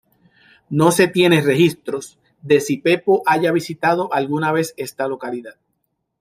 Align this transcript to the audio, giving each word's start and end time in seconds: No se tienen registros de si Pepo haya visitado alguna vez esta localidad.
No 0.71 0.91
se 0.91 1.07
tienen 1.07 1.45
registros 1.45 2.17
de 2.41 2.59
si 2.59 2.77
Pepo 2.77 3.21
haya 3.27 3.51
visitado 3.51 4.11
alguna 4.11 4.51
vez 4.51 4.73
esta 4.77 5.07
localidad. 5.07 5.59